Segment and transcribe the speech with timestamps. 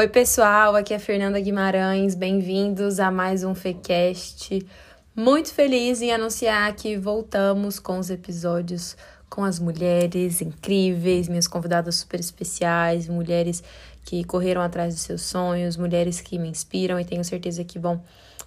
[0.00, 4.64] Oi, pessoal, aqui é Fernanda Guimarães, bem-vindos a mais um FECast.
[5.12, 8.96] Muito feliz em anunciar que voltamos com os episódios
[9.28, 13.60] com as mulheres incríveis, minhas convidadas super especiais, mulheres
[14.04, 18.00] que correram atrás dos seus sonhos, mulheres que me inspiram e tenho certeza que vão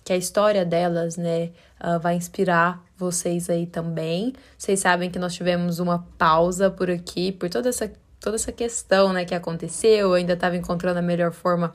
[0.06, 1.50] que a história delas, né,
[1.84, 4.32] uh, vai inspirar vocês aí também.
[4.58, 7.92] Vocês sabem que nós tivemos uma pausa por aqui, por toda essa
[8.22, 11.74] toda essa questão, né, que aconteceu, eu ainda estava encontrando a melhor forma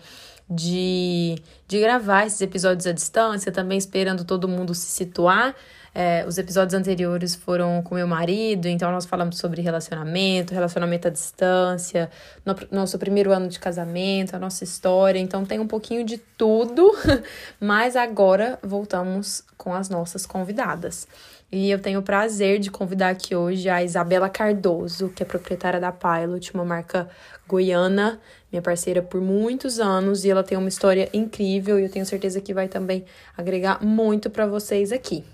[0.49, 1.35] de,
[1.67, 5.55] de gravar esses episódios à distância, também esperando todo mundo se situar.
[5.99, 11.11] É, os episódios anteriores foram com meu marido, então nós falamos sobre relacionamento, relacionamento à
[11.11, 12.11] distância,
[12.45, 15.19] no, nosso primeiro ano de casamento, a nossa história.
[15.19, 16.95] Então tem um pouquinho de tudo,
[17.59, 21.09] mas agora voltamos com as nossas convidadas.
[21.51, 25.81] E eu tenho o prazer de convidar aqui hoje a Isabela Cardoso, que é proprietária
[25.81, 27.09] da Pilot, uma marca
[27.49, 28.21] goiana,
[28.53, 32.39] minha parceira por muitos anos, e ela tem uma história incrível e eu tenho certeza
[32.43, 35.25] que vai também agregar muito para vocês aqui.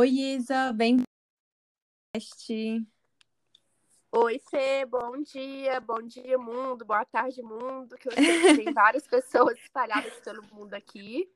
[0.00, 1.02] Oi, Isa, bem
[4.10, 8.72] Oi, Fê, bom dia, bom dia, mundo, boa tarde, mundo, que eu sei que tem
[8.72, 11.30] várias pessoas espalhadas pelo mundo aqui.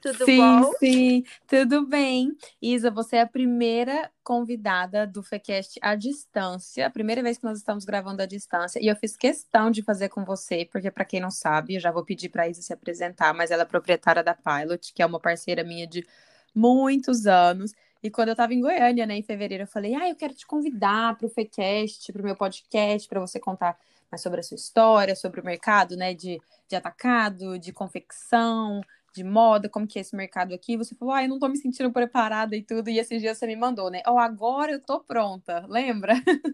[0.00, 0.72] Tudo sim, bom?
[0.78, 2.34] Sim, tudo bem.
[2.62, 7.58] Isa, você é a primeira convidada do FECast à distância, a primeira vez que nós
[7.58, 11.20] estamos gravando à distância, e eu fiz questão de fazer com você, porque para quem
[11.20, 14.24] não sabe, eu já vou pedir para a Isa se apresentar, mas ela é proprietária
[14.24, 16.06] da Pilot, que é uma parceira minha de
[16.54, 17.72] muitos anos.
[18.02, 20.46] E quando eu estava em Goiânia, né, em fevereiro, eu falei: "Ah, eu quero te
[20.46, 23.78] convidar para o FECast, para o meu podcast, para você contar
[24.10, 28.80] mais sobre a sua história, sobre o mercado, né, de, de atacado, de confecção,
[29.14, 31.56] de moda, como que é esse mercado aqui, você falou, ah, eu não tô me
[31.56, 34.02] sentindo preparada e tudo, e esses dias você me mandou, né?
[34.06, 36.14] Oh, agora eu tô pronta, lembra?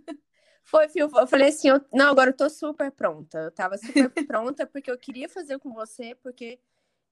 [0.65, 4.11] Foi, Fio, eu falei assim, eu, não, agora eu tô super pronta, eu tava super
[4.27, 6.59] pronta porque eu queria fazer com você, porque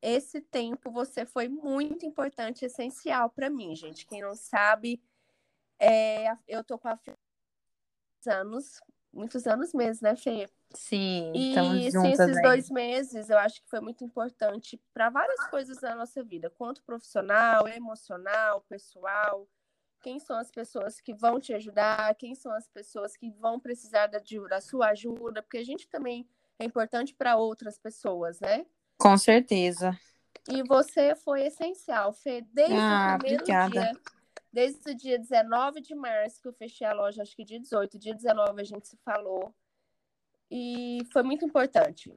[0.03, 4.05] esse tempo você foi muito importante, essencial para mim, gente.
[4.05, 5.01] Quem não sabe,
[5.79, 6.99] é, eu tô com a
[8.27, 8.81] anos,
[9.13, 10.49] muitos anos mesmo, né, Fê?
[10.75, 11.55] Sim, e
[11.91, 12.43] sim, esses aí.
[12.43, 16.83] dois meses eu acho que foi muito importante para várias coisas na nossa vida, quanto
[16.83, 19.49] profissional, emocional, pessoal.
[20.01, 22.15] Quem são as pessoas que vão te ajudar?
[22.17, 25.43] Quem são as pessoas que vão precisar da, da sua ajuda?
[25.43, 28.67] Porque a gente também é importante para outras pessoas, né?
[29.03, 29.99] Com certeza.
[30.49, 33.71] E você foi essencial, Fê, desde ah, o primeiro obrigada.
[33.71, 33.93] dia.
[34.53, 37.99] Desde o dia 19 de março, que eu fechei a loja, acho que dia 18,
[37.99, 39.55] dia 19 a gente se falou
[40.51, 42.15] e foi muito importante.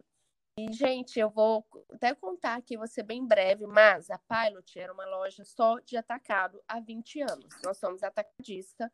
[0.60, 5.06] E, gente, eu vou até contar aqui, ser bem breve, mas a Pilot era uma
[5.06, 7.54] loja só de atacado há 20 anos.
[7.64, 8.92] Nós somos atacadista,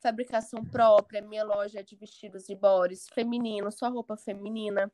[0.00, 4.92] fabricação própria, minha loja é de vestidos e bores feminino, só roupa feminina.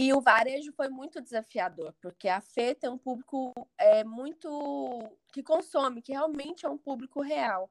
[0.00, 4.48] E o varejo foi muito desafiador, porque a Fê tem um público é, muito
[5.32, 7.68] que consome, que realmente é um público real.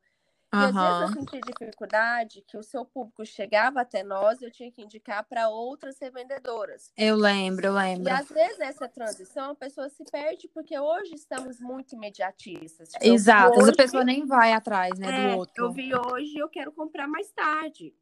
[0.53, 4.51] E às vezes eu senti dificuldade que o seu público chegava até nós e eu
[4.51, 6.91] tinha que indicar para outras revendedoras.
[6.97, 8.09] Eu lembro, eu lembro.
[8.09, 12.89] E às vezes essa transição a pessoa se perde porque hoje estamos muito imediatistas.
[12.89, 15.65] Tipo, Exato, hoje, a pessoa nem vai atrás né, é, do outro.
[15.65, 17.95] Eu vi hoje e eu quero comprar mais tarde.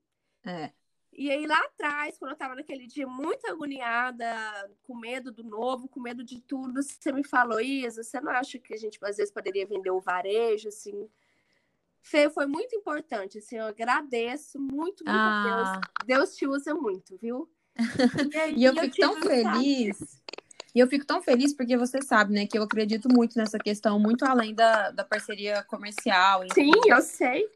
[0.43, 0.71] É.
[1.17, 4.27] E aí lá atrás, quando eu estava naquele dia muito agoniada,
[4.83, 8.59] com medo do novo, com medo de tudo, você me falou, Isa, você não acha
[8.59, 11.09] que a gente às vezes poderia vender o varejo, assim?
[12.01, 15.79] Fê, foi muito importante, assim, eu agradeço muito, muito ah.
[16.05, 16.19] Deus.
[16.19, 17.49] Deus te usa muito, viu?
[18.33, 20.21] E, aí, e eu, eu fico tão feliz.
[20.75, 23.97] E eu fico tão feliz porque você sabe, né, que eu acredito muito nessa questão,
[23.97, 26.43] muito além da, da parceria comercial.
[26.43, 26.73] Enfim.
[26.73, 27.49] Sim, eu sei.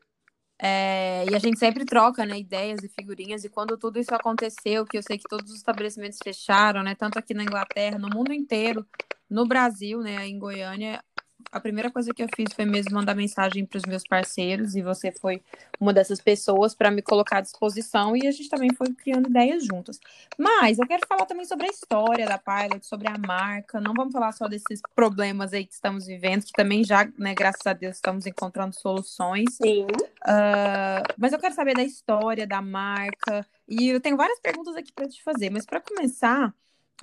[0.61, 3.43] É, e a gente sempre troca, né, ideias e figurinhas.
[3.45, 7.17] E quando tudo isso aconteceu, que eu sei que todos os estabelecimentos fecharam, né, tanto
[7.17, 8.85] aqui na Inglaterra, no mundo inteiro,
[9.29, 11.01] no Brasil, né, em Goiânia,
[11.51, 14.81] a primeira coisa que eu fiz foi mesmo mandar mensagem para os meus parceiros e
[14.81, 15.41] você foi
[15.79, 19.65] uma dessas pessoas para me colocar à disposição e a gente também foi criando ideias
[19.65, 19.99] juntas.
[20.37, 23.81] Mas eu quero falar também sobre a história da Pilot, sobre a marca.
[23.81, 27.65] Não vamos falar só desses problemas aí que estamos vivendo, que também já, né, graças
[27.65, 29.55] a Deus, estamos encontrando soluções.
[29.55, 29.85] Sim.
[29.85, 34.91] Uh, mas eu quero saber da história da marca e eu tenho várias perguntas aqui
[34.93, 35.49] para te fazer.
[35.49, 36.53] Mas para começar,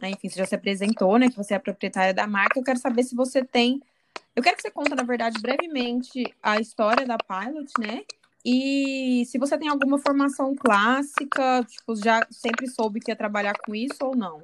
[0.04, 2.58] enfim, você já se apresentou, né, que você é a proprietária da marca.
[2.58, 3.82] Eu quero saber se você tem
[4.36, 8.04] eu quero que você conta, na verdade, brevemente a história da Pilot, né?
[8.44, 13.74] E se você tem alguma formação clássica, tipo, já sempre soube que ia trabalhar com
[13.74, 14.42] isso ou não?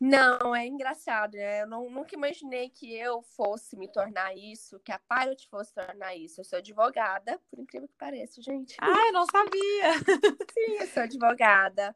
[0.00, 1.62] Não, é engraçado, né?
[1.62, 6.16] Eu não, nunca imaginei que eu fosse me tornar isso, que a Pilot fosse tornar
[6.16, 6.40] isso.
[6.40, 8.74] Eu sou advogada, por incrível que pareça, gente.
[8.80, 9.92] Ah, eu não sabia!
[10.52, 11.94] Sim, eu sou advogada.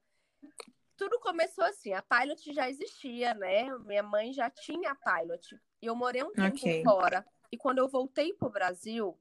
[0.98, 3.72] Tudo começou assim, a Pilot já existia, né?
[3.86, 5.58] Minha mãe já tinha a Pilot.
[5.80, 6.82] E eu morei um tempo okay.
[6.82, 7.24] fora.
[7.50, 9.16] E quando eu voltei pro Brasil.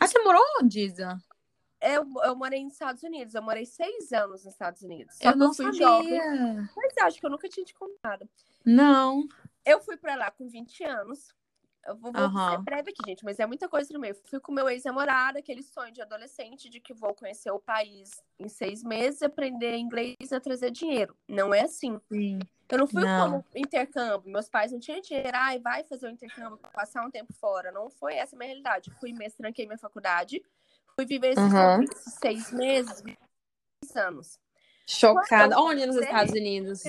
[0.00, 1.18] Ah, você morou onde, Isa?
[1.80, 3.34] Eu, eu morei nos Estados Unidos.
[3.34, 5.14] Eu morei seis anos nos Estados Unidos.
[5.18, 5.86] Só eu não eu fui sabia.
[5.86, 6.70] jovem.
[6.74, 8.28] Mas acho que eu nunca tinha te contado.
[8.64, 9.28] Não.
[9.64, 11.34] Eu fui para lá com 20 anos.
[11.86, 12.50] Eu vou, vou uhum.
[12.50, 14.14] ser breve aqui, gente, mas é muita coisa no meio.
[14.24, 18.48] Fui com meu ex-namorado, aquele sonho de adolescente de que vou conhecer o país em
[18.48, 21.16] seis meses, aprender inglês e trazer dinheiro.
[21.28, 22.00] Não é assim.
[22.10, 22.38] Sim.
[22.68, 23.30] Eu não fui não.
[23.30, 24.30] como intercâmbio.
[24.30, 27.70] Meus pais não tinham dinheiro, ai, vai fazer o intercâmbio, passar um tempo fora.
[27.70, 28.90] Não foi essa a minha realidade.
[28.98, 30.42] Fui mesmo, tranquei minha faculdade.
[30.94, 31.84] Fui viver esses uhum.
[32.20, 33.02] seis meses,
[33.84, 34.38] seis anos.
[34.86, 35.58] Chocada.
[35.58, 36.82] Onde nos Estados Unidos?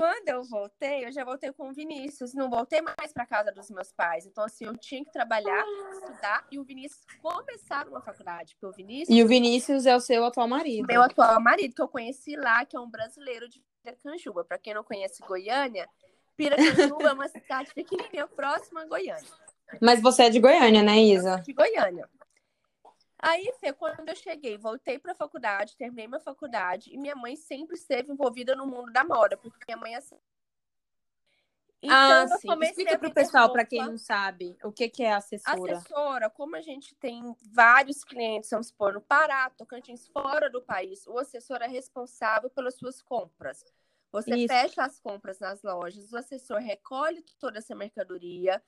[0.00, 3.70] Quando eu voltei, eu já voltei com o Vinícius, não voltei mais para casa dos
[3.70, 4.24] meus pais.
[4.24, 5.62] Então, assim, eu tinha que trabalhar,
[5.92, 8.54] estudar e o Vinícius começar uma faculdade.
[8.54, 9.14] Porque o Vinícius.
[9.14, 10.86] E o Vinícius é o seu atual marido.
[10.86, 14.42] Meu atual marido, que eu conheci lá, que é um brasileiro de Piracanjuba.
[14.42, 15.86] Para quem não conhece Goiânia,
[16.34, 19.28] Piracanjuba é uma cidade pequenininha próxima a Goiânia.
[19.82, 21.42] Mas você é de Goiânia, né, Isa?
[21.44, 22.08] De Goiânia.
[23.22, 27.36] Aí, Fê, quando eu cheguei, voltei para a faculdade, terminei minha faculdade, e minha mãe
[27.36, 30.18] sempre esteve envolvida no mundo da moda, porque minha mãe é assim.
[31.82, 32.48] Então, ah, sim.
[32.62, 35.76] Explica para o pessoal, para quem não sabe, o que, que é assessora.
[35.76, 41.06] Assessora, como a gente tem vários clientes, vamos supor, no Pará, Tocantins, fora do país,
[41.06, 43.64] o assessor é responsável pelas suas compras.
[44.12, 44.48] Você Isso.
[44.48, 48.62] fecha as compras nas lojas, o assessor recolhe toda essa mercadoria,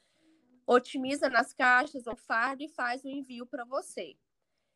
[0.66, 4.16] otimiza nas caixas ou fardo e faz o envio para você.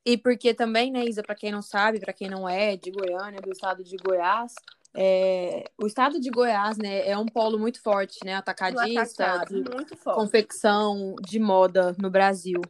[0.07, 3.41] E porque também, né, Isa, para quem não sabe, para quem não é de Goiânia,
[3.41, 4.55] do estado de Goiás,
[4.95, 9.97] é, o estado de Goiás, né, é um polo muito forte, né, atacadista, de muito
[9.97, 10.17] forte.
[10.17, 12.61] confecção de moda no Brasil.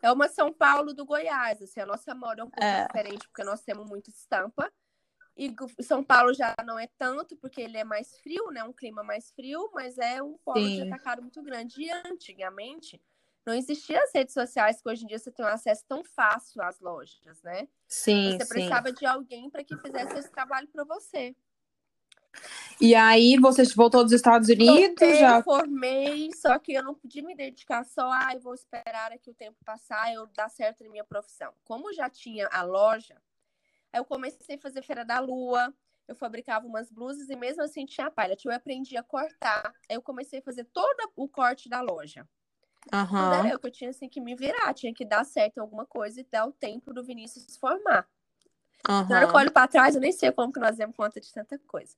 [0.00, 2.86] É uma São Paulo do Goiás, assim, a nossa moda é um pouco é.
[2.86, 4.72] diferente, porque nós temos muita estampa.
[5.36, 9.02] E São Paulo já não é tanto, porque ele é mais frio, né, um clima
[9.02, 10.76] mais frio, mas é um polo Sim.
[10.76, 11.82] de atacado muito grande.
[11.82, 13.00] E antigamente,
[13.46, 16.62] não existiam as redes sociais que hoje em dia você tem um acesso tão fácil
[16.62, 17.68] às lojas, né?
[17.88, 18.32] Sim.
[18.32, 18.94] Você precisava sim.
[18.94, 21.34] de alguém para que fizesse esse trabalho para você.
[22.80, 25.02] E aí você voltou dos Estados Unidos?
[25.02, 29.30] Eu já formei, só que eu não podia me dedicar só, ah, vou esperar aqui
[29.30, 31.52] o tempo passar, eu dar certo na minha profissão.
[31.64, 33.20] Como já tinha a loja,
[33.92, 35.74] aí eu comecei a fazer feira da lua,
[36.06, 38.36] eu fabricava umas blusas e mesmo assim tinha palha.
[38.44, 42.26] Eu aprendi a cortar, aí eu comecei a fazer todo o corte da loja.
[42.92, 43.32] Uhum.
[43.32, 45.84] Era eu que eu tinha assim, que me virar, tinha que dar certo em alguma
[45.84, 48.08] coisa e dar o tempo do Vinícius se formar.
[48.88, 49.08] Uhum.
[49.08, 51.20] Na hora que eu olho pra trás, eu nem sei como que nós demos conta
[51.20, 51.94] de tanta coisa.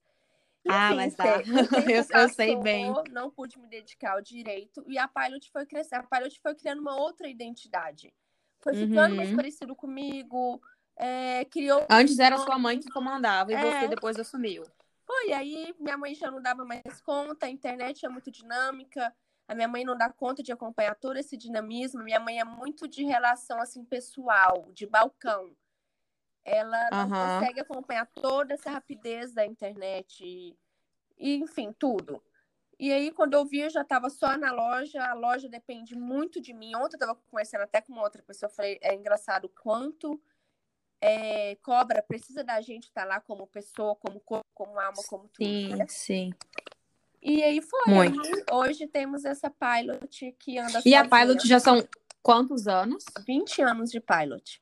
[0.67, 1.41] ah, mas tá.
[1.89, 2.93] eu, eu sei bem.
[3.11, 6.05] Não pude me dedicar ao direito e a Pilot foi crescendo.
[6.11, 8.13] A Pilot foi criando uma outra identidade.
[8.59, 9.17] Foi ficando uhum.
[9.17, 10.61] mais parecido comigo.
[10.95, 11.85] É, criou.
[11.89, 13.61] Antes era sua mãe que comandava e é.
[13.61, 14.63] você depois assumiu.
[15.05, 19.13] Foi, aí minha mãe já não dava mais conta, a internet é muito dinâmica.
[19.47, 22.03] A minha mãe não dá conta de acompanhar todo esse dinamismo.
[22.03, 25.55] Minha mãe é muito de relação assim pessoal, de balcão.
[26.45, 27.39] Ela não uhum.
[27.39, 30.57] consegue acompanhar toda essa rapidez da internet e,
[31.17, 32.21] e, enfim, tudo.
[32.79, 35.01] E aí, quando eu vi, eu já estava só na loja.
[35.03, 36.75] A loja depende muito de mim.
[36.75, 38.49] Ontem eu estava conversando até com uma outra pessoa.
[38.49, 40.21] Eu falei, é engraçado quanto
[41.03, 45.27] é, cobra precisa da gente estar tá lá como pessoa, como corpo, como alma, como
[45.27, 45.45] tudo.
[45.45, 45.85] Sim, né?
[45.87, 46.33] sim.
[47.23, 47.93] E aí foi.
[47.93, 48.21] Muito.
[48.51, 50.69] hoje temos essa pilot que anda.
[50.69, 51.01] E sozinha.
[51.01, 51.87] a pilot já são
[52.21, 53.05] quantos anos?
[53.25, 54.61] 20 anos de pilot.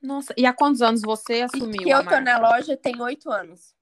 [0.00, 1.80] Nossa, e há quantos anos você assumiu?
[1.80, 3.74] E que eu tô na loja tem oito anos.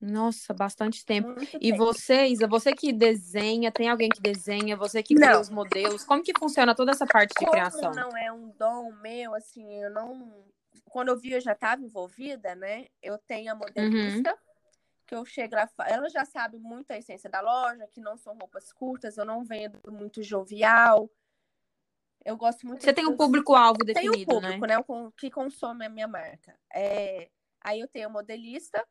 [0.00, 1.28] Nossa, bastante tempo.
[1.28, 1.76] Muito e tempo.
[1.78, 6.22] você, Isa, você que desenha, tem alguém que desenha, você que cria os modelos, como
[6.22, 7.92] que funciona toda essa parte de como criação?
[7.92, 10.44] Não é um dom meu, assim, eu não.
[10.90, 12.86] Quando eu vi, eu já estava envolvida, né?
[13.02, 14.30] Eu tenho a modelista.
[14.30, 14.45] Uhum
[15.06, 18.36] que eu chego lá, ela já sabe muito a essência da loja, que não são
[18.36, 21.10] roupas curtas, eu não vendo muito jovial.
[22.24, 22.82] Eu gosto muito.
[22.82, 24.76] Você tem um público-alvo definido, tem um público, né?
[24.76, 25.12] né?
[25.16, 26.58] Que consome a minha marca.
[26.74, 27.30] É...
[27.60, 28.84] Aí eu tenho modelista.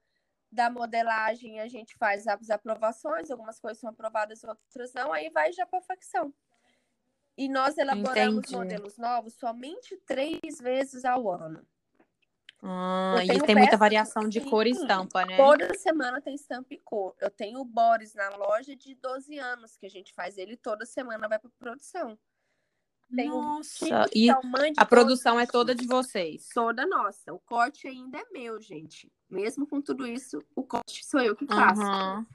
[0.52, 5.52] Da modelagem, a gente faz as aprovações, algumas coisas são aprovadas, outras não, aí vai
[5.52, 6.34] já para facção.
[7.38, 8.56] E nós elaboramos Entendi.
[8.56, 11.68] modelos novos somente três vezes ao ano.
[12.62, 15.38] Ah, e tem muita variação de cor e estampa, né?
[15.38, 17.16] Toda semana tem estampa e cor.
[17.20, 20.86] Eu tenho o Boris na loja de 12 anos, que a gente faz ele toda
[20.86, 22.18] semana vai para produção.
[23.14, 26.50] Tem Nossa, e a produção é toda de vocês?
[26.54, 27.34] Toda nossa.
[27.34, 29.12] O corte ainda é meu, gente.
[29.30, 31.82] Mesmo com tudo isso, o corte sou eu que faço.
[31.82, 32.26] Uhum.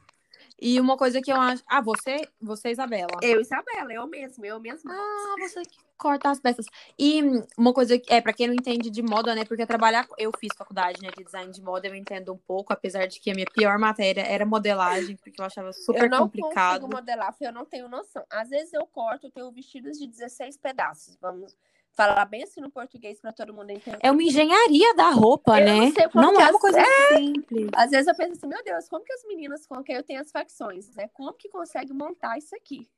[0.61, 1.63] E uma coisa que eu acho.
[1.67, 3.19] Ah, você, você, Isabela.
[3.23, 4.93] Eu, Isabela, eu mesma, eu mesma.
[4.93, 6.67] Ah, você que corta as peças.
[6.99, 7.23] E
[7.57, 9.45] uma coisa que é, para quem não entende de moda, né?
[9.45, 10.07] Porque trabalhar.
[10.19, 13.31] Eu fiz faculdade né, de design de moda, eu entendo um pouco, apesar de que
[13.31, 16.81] a minha pior matéria era modelagem, porque eu achava super eu não complicado.
[16.81, 18.25] Consigo modelar, eu não tenho noção.
[18.31, 21.17] Às vezes eu corto, eu tenho vestidos de 16 pedaços.
[21.21, 21.57] Vamos
[21.93, 23.99] falar bem assim no português para todo mundo entender.
[24.01, 25.93] É uma engenharia da roupa, eu né?
[26.15, 27.17] Não, não é uma coisa é...
[27.17, 27.69] simples.
[27.75, 30.21] Às vezes eu penso assim, meu Deus, como que as meninas com quem eu tenho
[30.21, 31.09] as facções, né?
[31.13, 32.89] Como que consegue montar isso aqui?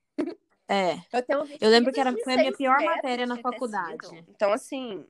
[0.68, 0.94] É.
[1.28, 4.25] Eu, eu lembro que era, foi a minha pior matéria na faculdade.
[4.28, 5.04] Então, assim.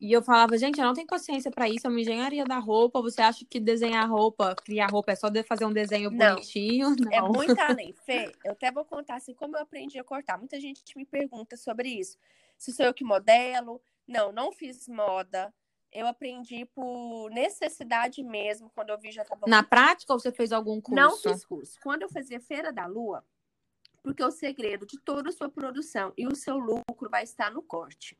[0.00, 3.02] E eu falava, gente, eu não tenho consciência para isso, é uma engenharia da roupa.
[3.02, 6.34] Você acha que desenhar roupa, criar roupa, é só fazer um desenho não.
[6.34, 6.94] bonitinho?
[7.00, 7.12] Não.
[7.12, 7.92] É muito além.
[8.06, 10.38] Fê, eu até vou contar assim como eu aprendi a cortar.
[10.38, 12.16] Muita gente me pergunta sobre isso.
[12.58, 15.54] Se sou eu que modelo, não, não fiz moda.
[15.90, 19.46] Eu aprendi por necessidade mesmo, quando eu vi já estava.
[19.46, 21.00] Na prática ou você fez algum curso?
[21.00, 21.78] Não fiz curso.
[21.82, 23.24] Quando eu fazia Feira da Lua,
[24.02, 27.62] porque o segredo de toda a sua produção e o seu lucro vai estar no
[27.62, 28.18] corte.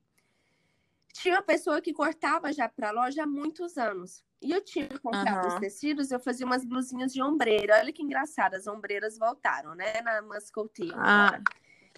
[1.12, 4.24] Tinha uma pessoa que cortava já para a loja há muitos anos.
[4.40, 5.54] E eu tinha comprado uhum.
[5.54, 7.78] os tecidos, eu fazia umas blusinhas de ombreira.
[7.78, 10.00] Olha que engraçado, as ombreiras voltaram, né?
[10.02, 10.94] Na Muscoteiro.
[10.96, 11.42] Ah, agora.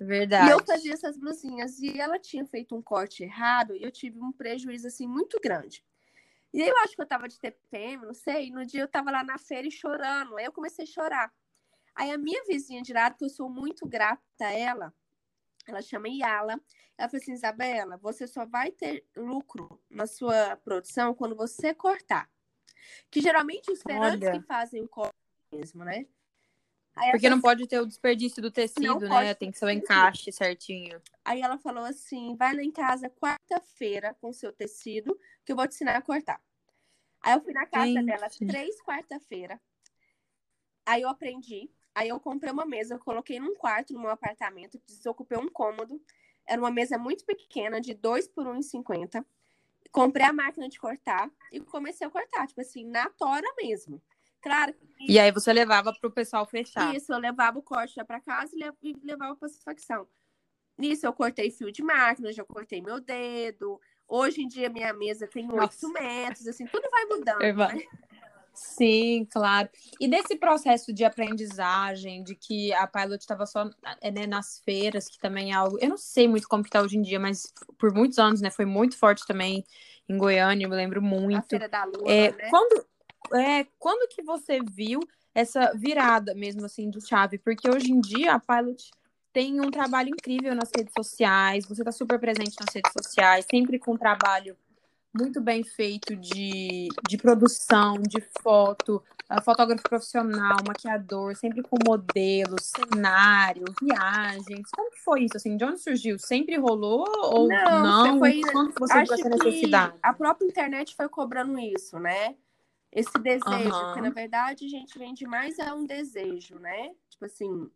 [0.00, 0.48] Verdade.
[0.48, 4.18] E eu fazia essas blusinhas e ela tinha feito um corte errado e eu tive
[4.18, 5.84] um prejuízo assim muito grande.
[6.52, 9.10] E eu acho que eu tava de TPM, não sei, e no dia eu tava
[9.10, 10.36] lá na feira e chorando.
[10.36, 11.32] Aí eu comecei a chorar.
[11.94, 14.92] Aí a minha vizinha de lado, que eu sou muito grata a ela,
[15.66, 16.60] ela chama Yala.
[16.96, 22.28] Ela falou assim: Isabela, você só vai ter lucro na sua produção quando você cortar.
[23.10, 25.14] Que geralmente os feirantes que fazem o corte
[25.52, 26.06] mesmo, né?
[26.96, 29.34] Aí Porque não pode ter o desperdício do tecido, né?
[29.34, 31.00] Tem que ser o encaixe certinho.
[31.24, 35.66] Aí ela falou assim: vai lá em casa quarta-feira com seu tecido, que eu vou
[35.66, 36.40] te ensinar a cortar.
[37.22, 38.06] Aí eu fui na casa Gente.
[38.06, 39.60] dela três quarta-feira.
[40.86, 41.70] Aí eu aprendi.
[41.94, 46.00] Aí eu comprei uma mesa, eu coloquei num quarto no meu apartamento, desocupei um cômodo.
[46.46, 49.24] Era uma mesa muito pequena, de 2 por 1,50.
[49.92, 54.00] Comprei a máquina de cortar e comecei a cortar, tipo assim, na tora mesmo.
[54.42, 54.74] Claro.
[55.00, 56.94] E aí você levava para o pessoal fechar.
[56.94, 60.06] Isso, eu levava o corte já para casa e levava para satisfação.
[60.78, 63.80] Nisso eu cortei fio de máquina, já cortei meu dedo.
[64.08, 67.38] Hoje em dia minha mesa tem oito metros, assim, tudo vai mudando.
[67.38, 67.82] Né?
[68.52, 69.68] Sim, claro.
[70.00, 73.70] E desse processo de aprendizagem, de que a Pilot estava só
[74.00, 75.78] é, né, nas feiras, que também é algo.
[75.80, 78.50] Eu não sei muito como que tá hoje em dia, mas por muitos anos, né?
[78.50, 79.64] Foi muito forte também
[80.08, 81.38] em Goiânia, eu me lembro muito.
[81.38, 82.50] A Feira da Lua, é, né?
[82.50, 82.84] Quando,
[83.32, 85.00] é, quando que você viu
[85.34, 87.38] essa virada mesmo assim do chave?
[87.38, 88.90] Porque hoje em dia a Pilot
[89.32, 93.78] tem um trabalho incrível nas redes sociais, você está super presente nas redes sociais, sempre
[93.78, 94.56] com um trabalho
[95.12, 99.02] muito bem feito de, de produção, de foto,
[99.44, 104.68] fotógrafo profissional, maquiador, sempre com modelos, cenário, viagens.
[104.74, 105.36] Como que foi isso?
[105.36, 106.18] Assim, de onde surgiu?
[106.18, 107.82] Sempre rolou ou não?
[107.82, 108.18] não?
[108.18, 109.94] Foi, Quando você essa necessidade?
[110.02, 112.34] A própria internet foi cobrando isso, né?
[112.92, 113.94] Esse desejo, uhum.
[113.94, 116.94] que na verdade a gente vende mais é um desejo, né?
[117.08, 117.70] Tipo assim,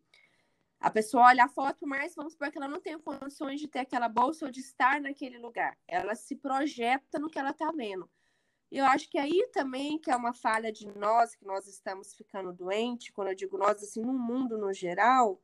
[0.79, 3.79] a pessoa olha a foto, mas vamos supor que ela não tem condições de ter
[3.79, 5.77] aquela bolsa ou de estar naquele lugar.
[5.87, 8.09] Ela se projeta no que ela tá vendo.
[8.71, 12.13] E eu acho que aí também que é uma falha de nós, que nós estamos
[12.13, 15.41] ficando doentes, quando eu digo nós, assim, no mundo no geral,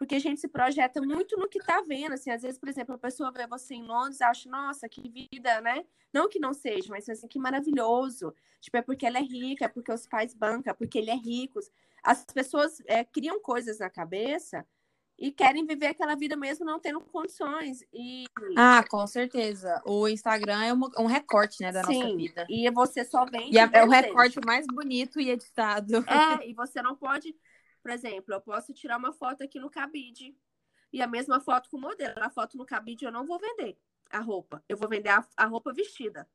[0.00, 2.94] porque a gente se projeta muito no que tá vendo, assim, às vezes, por exemplo,
[2.94, 5.84] a pessoa vê você em Londres e acha, nossa, que vida, né?
[6.10, 8.34] Não que não seja, mas assim, que maravilhoso.
[8.62, 11.14] Tipo, é porque ela é rica, é porque os pais bancam, é porque ele é
[11.14, 11.60] rico.
[12.02, 14.66] As pessoas é, criam coisas na cabeça
[15.18, 17.84] e querem viver aquela vida mesmo não tendo condições.
[17.92, 18.24] E...
[18.56, 19.82] Ah, com certeza.
[19.84, 22.46] O Instagram é um recorte, né, da Sim, nossa vida.
[22.48, 23.54] E você só vende.
[23.54, 25.96] E é o recorte mais bonito e editado.
[26.08, 27.36] É, e você não pode
[27.82, 30.36] por exemplo, eu posso tirar uma foto aqui no cabide
[30.92, 32.14] e a mesma foto com o modelo.
[32.22, 33.78] A foto no cabide eu não vou vender
[34.10, 36.28] a roupa, eu vou vender a, a roupa vestida.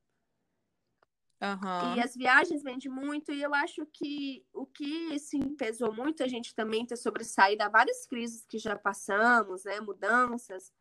[1.41, 1.95] Uhum.
[1.95, 6.27] E as viagens vendem muito, e eu acho que o que sim, pesou muito a
[6.27, 9.79] gente também ter sobressaído a várias crises que já passamos, né?
[9.81, 10.71] Mudanças.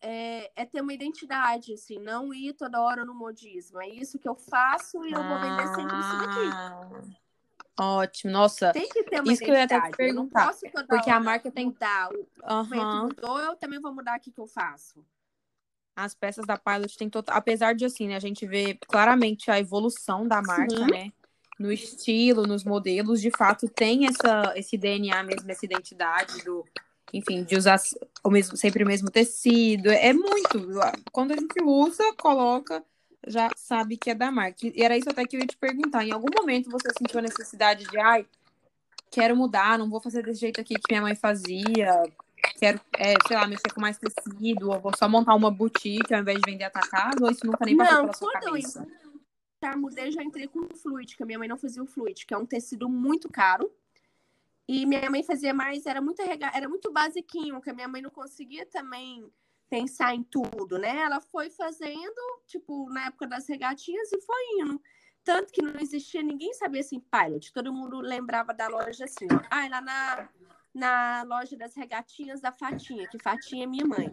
[0.00, 3.80] É, é, ter uma identidade, assim, não ir toda hora no modismo.
[3.80, 7.23] É isso que eu faço e eu vou vender sempre isso daqui.
[7.78, 8.72] Ótimo, nossa.
[8.72, 10.52] Tem que ter uma Isso que eu ia até te perguntar.
[10.88, 12.10] porque a marca tem que mudar.
[12.12, 13.02] O uhum.
[13.02, 15.04] mudou, eu também vou mudar aqui que eu faço.
[15.96, 19.58] As peças da Pilot tem total, apesar de assim, né, a gente vê claramente a
[19.60, 21.12] evolução da marca, né?
[21.58, 26.64] No estilo, nos modelos, de fato tem essa esse DNA mesmo, essa identidade do,
[27.12, 27.80] enfim, de usar
[28.24, 29.88] o mesmo sempre o mesmo tecido.
[29.88, 30.68] É muito.
[31.12, 32.84] Quando a gente usa, coloca
[33.26, 34.66] já sabe que é da marca.
[34.66, 36.04] E era isso até que eu ia te perguntar.
[36.04, 38.26] Em algum momento você sentiu a necessidade de, ai,
[39.10, 42.02] quero mudar, não vou fazer desse jeito aqui que minha mãe fazia.
[42.58, 46.20] Quero, é, sei lá, mexer com mais tecido, ou vou só montar uma boutique ao
[46.20, 48.80] invés de vender atacado, ou isso nunca nem passou não, pela sua cabeça?
[48.80, 49.14] Não,
[49.62, 52.26] já mudei, já entrei com o fluid, que a minha mãe não fazia o fluid,
[52.26, 53.70] que é um tecido muito caro.
[54.68, 58.10] E minha mãe fazia mais, era muito, era muito basiquinho, que a minha mãe não
[58.10, 59.30] conseguia também
[59.68, 60.98] pensar em tudo, né?
[60.98, 64.80] Ela foi fazendo, tipo, na época das regatinhas e foi indo.
[65.24, 67.52] Tanto que não existia, ninguém sabia assim, pilot.
[67.52, 69.40] Todo mundo lembrava da loja assim, ó.
[69.50, 70.28] Ah, lá na,
[70.74, 74.12] na loja das regatinhas da Fatinha, que Fatinha é minha mãe.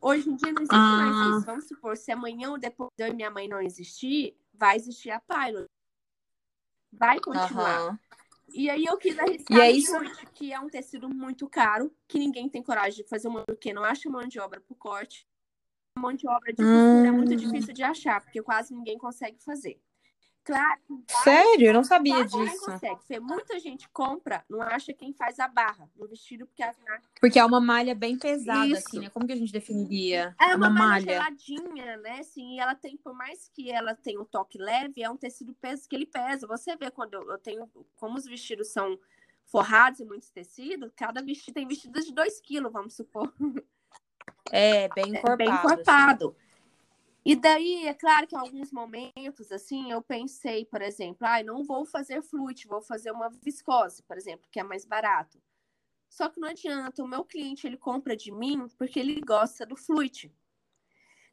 [0.00, 0.96] Hoje em dia não existe ah.
[0.96, 1.46] mais isso.
[1.46, 5.10] Vamos supor, se amanhã ou depois de eu e minha mãe não existir, vai existir
[5.10, 5.68] a pilot.
[6.92, 7.90] Vai continuar.
[7.90, 7.98] Uhum.
[8.52, 9.92] E aí eu quis arriscar e é isso...
[10.34, 13.84] que é um tecido muito caro, que ninguém tem coragem de fazer uma porque não
[13.84, 15.26] acha mão de obra pro corte.
[15.98, 17.04] Mão de obra de hum...
[17.04, 17.36] é muito hum.
[17.36, 19.80] difícil de achar, porque quase ninguém consegue fazer.
[20.48, 20.80] Claro.
[21.22, 21.66] Sério?
[21.66, 22.64] Eu não sabia disso.
[22.64, 22.96] Consegue.
[22.96, 26.74] Porque muita gente compra, não acha quem faz a barra no vestido, porque as
[27.20, 28.88] Porque é uma malha bem pesada, Isso.
[28.88, 29.10] assim, né?
[29.10, 30.34] Como que a gente definiria?
[30.40, 32.20] É uma, uma malha geladinha, né?
[32.20, 35.52] Assim, e ela tem, por mais que ela tenha um toque leve, é um tecido
[35.52, 36.46] peso que ele pesa.
[36.46, 38.98] Você vê quando eu, eu tenho, como os vestidos são
[39.44, 43.30] forrados e muitos tecidos, cada vestido tem vestidos de 2 quilos, vamos supor.
[44.50, 45.32] É, bem encorpado.
[45.32, 46.28] É bem encorpado.
[46.28, 46.47] Assim.
[47.28, 51.62] E daí, é claro que em alguns momentos, assim, eu pensei, por exemplo, ah, não
[51.62, 55.38] vou fazer fluid, vou fazer uma viscose, por exemplo, que é mais barato.
[56.08, 59.76] Só que não adianta, o meu cliente, ele compra de mim porque ele gosta do
[59.76, 60.34] fluid.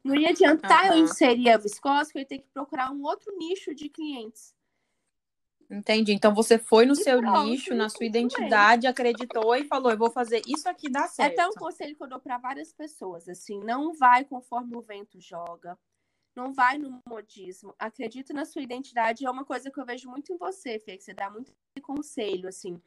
[0.04, 0.98] Não ia adiantar uhum.
[0.98, 4.54] eu inserir a viscose, que eu ia ter que procurar um outro nicho de clientes.
[5.70, 6.12] Entendi.
[6.12, 9.98] Então você foi no e seu pronto, nicho, na sua identidade, acreditou e falou: eu
[9.98, 11.38] vou fazer isso aqui dá certo.
[11.38, 14.80] É até um conselho que eu dou para várias pessoas, assim, não vai conforme o
[14.80, 15.78] vento joga.
[16.34, 17.74] Não vai no modismo.
[17.78, 19.24] Acredita na sua identidade.
[19.24, 22.46] É uma coisa que eu vejo muito em você, Fê, que você dá muito conselho,
[22.46, 22.78] assim.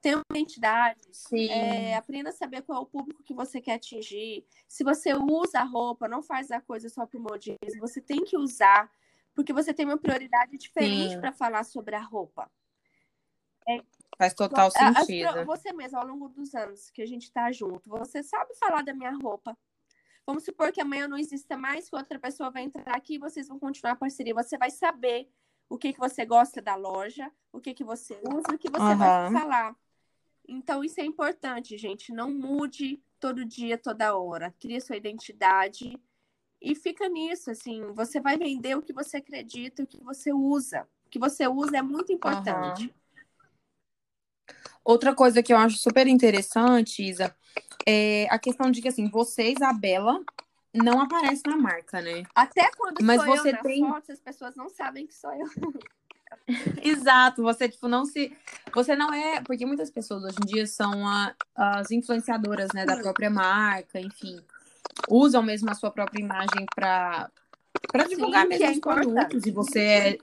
[0.00, 1.00] Tem uma identidade.
[1.12, 1.50] Sim.
[1.50, 4.46] É, aprenda a saber qual é o público que você quer atingir.
[4.66, 7.80] Se você usa a roupa, não faz a coisa só pro modismo.
[7.80, 8.90] Você tem que usar
[9.34, 12.50] porque você tem uma prioridade diferente para falar sobre a roupa.
[13.68, 13.82] É,
[14.16, 15.44] Faz total sentido.
[15.44, 18.94] Você mesmo, ao longo dos anos que a gente está junto, você sabe falar da
[18.94, 19.56] minha roupa.
[20.26, 23.48] Vamos supor que amanhã não exista mais, que outra pessoa vai entrar aqui e vocês
[23.48, 24.32] vão continuar a parceria.
[24.34, 25.28] Você vai saber
[25.68, 28.82] o que, que você gosta da loja, o que, que você usa, o que você
[28.82, 28.98] uhum.
[28.98, 29.76] vai falar.
[30.46, 32.12] Então, isso é importante, gente.
[32.12, 34.54] Não mude todo dia, toda hora.
[34.60, 36.00] Crie sua identidade
[36.64, 40.88] e fica nisso, assim, você vai vender o que você acredita, o que você usa.
[41.06, 42.84] O que você usa é muito importante.
[42.86, 44.54] Uhum.
[44.82, 47.36] Outra coisa que eu acho super interessante, Isa,
[47.86, 50.24] é a questão de que, assim, você, Isabela,
[50.72, 52.22] não aparece na marca, né?
[52.34, 53.86] Até quando Mas sou você eu tem...
[53.86, 55.46] foto, as pessoas não sabem que sou eu.
[56.82, 58.36] Exato, você tipo não se,
[58.74, 62.96] você não é, porque muitas pessoas hoje em dia são a, as influenciadoras, né, da
[62.96, 64.42] própria marca, enfim
[65.08, 67.30] usam mesmo a sua própria imagem para
[68.08, 69.46] divulgar mesmo é os produtos.
[69.46, 70.18] E você é,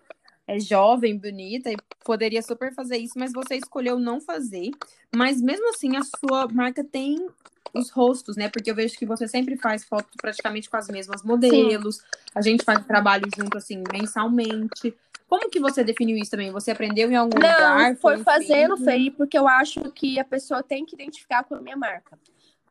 [0.48, 4.72] é jovem, bonita e poderia super fazer isso, mas você escolheu não fazer.
[5.16, 7.28] Mas mesmo assim, a sua marca tem
[7.74, 8.50] os rostos, né?
[8.50, 11.98] Porque eu vejo que você sempre faz foto praticamente com as mesmas modelos.
[11.98, 12.04] Sim.
[12.36, 14.94] A gente faz trabalho junto, assim, mensalmente.
[15.28, 16.52] Como que você definiu isso também?
[16.52, 17.96] Você aprendeu em algum não, lugar?
[17.96, 21.62] Foi, foi fazendo, Fei, porque eu acho que a pessoa tem que identificar com a
[21.62, 22.20] minha marca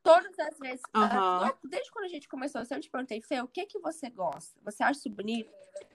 [0.02, 1.68] todas as vezes, uhum.
[1.68, 4.58] desde quando a gente começou, eu sempre te perguntei, Fê, o que que você gosta?
[4.62, 5.50] Você acha isso bonito?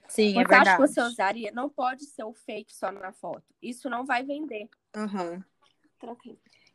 [0.08, 0.68] Sim, você é verdade.
[0.68, 1.52] acha que você usaria?
[1.52, 3.44] Não pode ser o fake só na foto.
[3.60, 4.68] Isso não vai vender.
[4.96, 5.42] Uhum.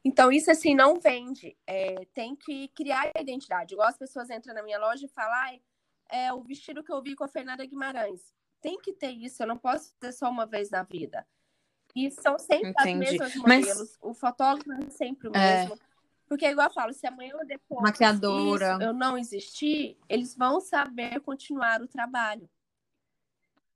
[0.04, 1.58] Então, isso assim não vende.
[1.66, 3.74] É, tem que criar a identidade.
[3.74, 5.60] Igual as pessoas entram na minha loja e falam, ah,
[6.10, 8.34] é o vestido que eu vi com a Fernanda Guimarães.
[8.60, 11.26] Tem que ter isso, eu não posso ter só uma vez na vida.
[11.96, 13.06] E são sempre Entendi.
[13.06, 13.78] as mesmas modelos.
[13.78, 13.98] Mas...
[14.02, 15.68] O fotógrafo é sempre o é.
[16.32, 18.78] Porque, igual eu falo, se amanhã ou depois Maquiadora.
[18.80, 22.50] eu não existir, eles vão saber continuar o trabalho.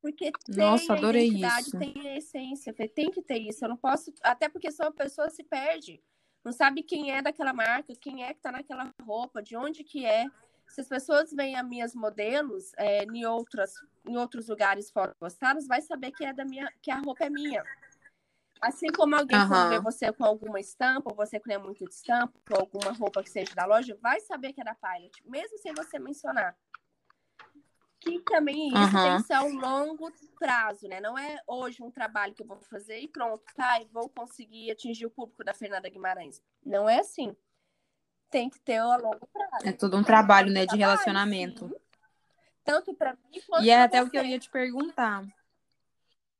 [0.01, 1.77] Porque tem Nossa, a adorei isso.
[1.77, 3.65] tem a essência, tem que ter isso.
[3.65, 6.01] Eu não posso, até porque só a pessoa se perde.
[6.45, 10.05] Não sabe quem é daquela marca, quem é que tá naquela roupa, de onde que
[10.05, 10.25] é.
[10.69, 13.73] Se as pessoas veem as minhas modelos é, em, outras,
[14.07, 17.29] em outros lugares fora postados, vai saber que é da minha, que a roupa é
[17.29, 17.65] minha.
[18.65, 19.47] Assim como alguém uhum.
[19.47, 22.61] quando vê você com alguma estampa, ou você que não é muito de estampa, ou
[22.61, 25.99] alguma roupa que seja da loja, vai saber que é da Pilot, mesmo sem você
[25.99, 26.57] mencionar.
[27.99, 29.03] Que também isso uhum.
[29.03, 30.99] tem que ser ao longo prazo, né?
[30.99, 34.71] Não é hoje um trabalho que eu vou fazer e pronto, tá, e vou conseguir
[34.71, 36.41] atingir o público da Fernanda Guimarães.
[36.65, 37.35] Não é assim.
[38.31, 39.67] Tem que ter a longo prazo.
[39.67, 41.67] É todo um trabalho, né, de relacionamento.
[41.67, 41.75] Sim.
[42.63, 44.07] Tanto para mim quanto E é até você.
[44.07, 45.23] o que eu ia te perguntar.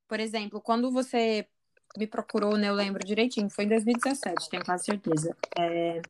[0.08, 1.48] Por exemplo, quando você
[1.98, 2.70] me procurou, né?
[2.70, 5.36] Eu lembro direitinho, foi em 2017, tenho quase certeza.
[5.58, 6.02] É,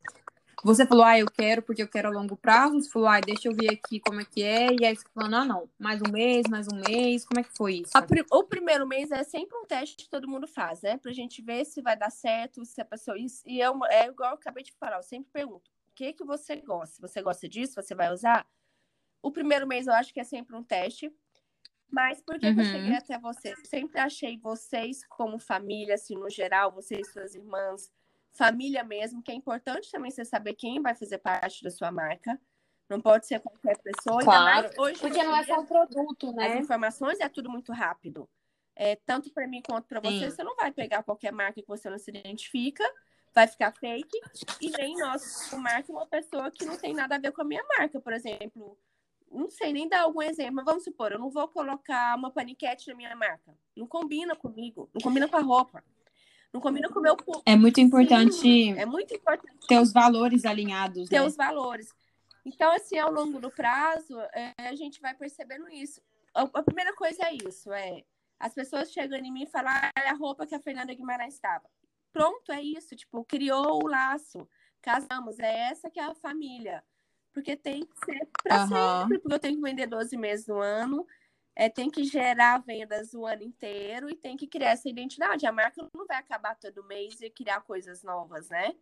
[0.64, 2.80] você falou, ah, eu quero porque eu quero a longo prazo.
[2.80, 4.74] Você falou, ah, deixa eu ver aqui como é que é.
[4.80, 7.24] E aí você falou, não, não, mais um mês, mais um mês.
[7.24, 7.92] Como é que foi isso?
[8.32, 10.96] o primeiro mês é sempre um teste que todo mundo faz, né?
[10.96, 13.16] Pra gente ver se vai dar certo, se a pessoa.
[13.18, 16.56] E eu, é igual eu acabei de falar, eu sempre pergunto: o que, que você
[16.56, 17.06] gosta?
[17.06, 17.80] Você gosta disso?
[17.80, 18.46] Você vai usar?
[19.22, 21.12] O primeiro mês eu acho que é sempre um teste.
[21.90, 22.54] Mas por que, uhum.
[22.54, 22.96] que eu cheguei uhum.
[22.96, 23.58] até vocês?
[23.64, 27.90] Sempre achei vocês como família, assim, no geral, vocês suas irmãs
[28.36, 32.38] família mesmo, que é importante também você saber quem vai fazer parte da sua marca.
[32.88, 34.22] Não pode ser qualquer pessoa.
[34.22, 34.70] Claro.
[34.78, 36.52] hoje Porque não é só o produto, né?
[36.52, 38.28] As informações é tudo muito rápido.
[38.76, 41.88] É, tanto para mim quanto para você, você não vai pegar qualquer marca que você
[41.88, 42.84] não se identifica,
[43.34, 44.20] vai ficar fake,
[44.60, 47.44] e nem nós, o marca, uma pessoa que não tem nada a ver com a
[47.44, 48.78] minha marca, por exemplo.
[49.30, 52.88] Não sei nem dar algum exemplo, mas vamos supor, eu não vou colocar uma paniquete
[52.88, 53.56] na minha marca.
[53.76, 55.82] Não combina comigo, não combina com a roupa.
[56.52, 57.42] Não combina com o meu público.
[57.44, 58.34] É muito importante.
[58.36, 59.66] Sim, é muito importante.
[59.66, 61.08] Ter os valores alinhados.
[61.08, 61.26] Ter né?
[61.26, 61.88] os valores.
[62.46, 66.00] Então, assim, ao longo do prazo, é, a gente vai percebendo isso.
[66.32, 68.04] A, a, primeira coisa é isso, é
[68.38, 71.34] as pessoas chegam em mim e falam ah, é a roupa que a Fernanda Guimarães
[71.34, 71.68] estava.
[72.12, 72.94] Pronto, é isso.
[72.96, 74.48] Tipo, criou o laço.
[74.80, 75.38] Casamos.
[75.38, 76.82] É essa que é a família.
[77.36, 79.02] Porque tem que ser para uhum.
[79.02, 79.18] sempre.
[79.18, 81.06] Porque eu tenho que vender 12 meses no ano
[81.56, 85.46] é, tem que gerar vendas o ano inteiro e tem que criar essa identidade.
[85.46, 88.74] A marca não vai acabar todo mês e criar coisas novas, né?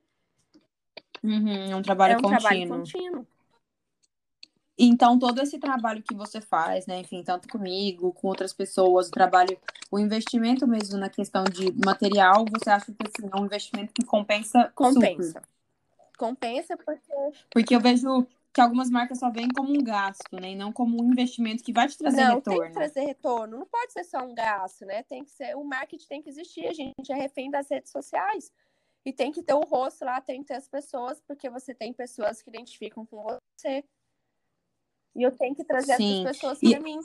[1.23, 2.41] Uhum, é um trabalho é um contínuo.
[2.41, 3.27] Trabalho contínuo.
[4.77, 6.99] Então, todo esse trabalho que você faz, né?
[6.99, 9.57] Enfim, tanto comigo, com outras pessoas, o trabalho,
[9.89, 14.05] o investimento mesmo na questão de material, você acha que assim, é um investimento que
[14.05, 14.73] compensa?
[14.75, 15.23] Compensa.
[15.23, 15.43] Super.
[16.19, 17.13] Compensa porque.
[17.53, 20.53] Porque eu vejo que algumas marcas só veem como um gasto, né?
[20.53, 22.61] E não como um investimento que vai te trazer não, retorno.
[22.61, 23.59] Não, tem que trazer retorno.
[23.59, 25.03] Não pode ser só um gasto, né?
[25.03, 25.57] Tem que ser...
[25.57, 26.69] O marketing tem que existir.
[26.69, 28.53] A gente é refém das redes sociais.
[29.05, 31.93] E tem que ter o rosto lá, tem que ter as pessoas, porque você tem
[31.93, 33.85] pessoas que identificam com você.
[35.17, 36.21] E eu tenho que trazer Sim.
[36.21, 36.81] essas pessoas para e...
[36.81, 37.01] mim.